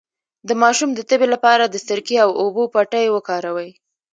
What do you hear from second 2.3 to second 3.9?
اوبو پټۍ وکاروئ